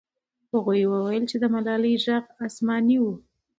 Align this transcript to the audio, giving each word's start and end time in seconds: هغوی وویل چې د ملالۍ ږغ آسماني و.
هغوی 0.51 0.81
وویل 0.87 1.23
چې 1.31 1.35
د 1.39 1.43
ملالۍ 1.53 1.93
ږغ 2.05 2.23
آسماني 2.45 2.97
و. 3.01 3.05